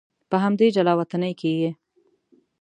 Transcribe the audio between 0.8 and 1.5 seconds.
وطنۍ